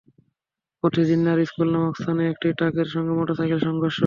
পথে 0.83 1.01
জিন্নার 1.09 1.39
স্কুল 1.45 1.67
নামক 1.73 1.93
স্থানে 1.97 2.23
একটি 2.27 2.47
ট্রাকের 2.57 2.87
সঙ্গে 2.93 3.13
মোটরসাইকেলের 3.13 3.67
সংঘর্ষ 3.67 3.79
হয়। 3.87 3.99